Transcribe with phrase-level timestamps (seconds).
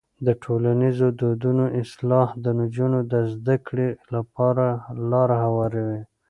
[0.25, 4.65] د ټولنیزو دودونو اصلاح د نجونو د زده کړې لپاره
[5.11, 6.01] لاره هواروي.